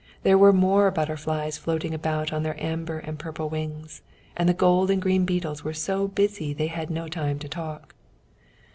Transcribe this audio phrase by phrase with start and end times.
[0.23, 4.01] There were more butterflies floating about on their amber and purple wings,
[4.35, 7.93] and the gold and green beetles were so busy they had no time to talk.